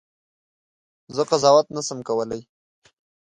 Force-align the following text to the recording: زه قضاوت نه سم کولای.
زه 1.15 1.21
قضاوت 1.31 1.67
نه 1.75 1.81
سم 1.87 1.99
کولای. 2.07 2.41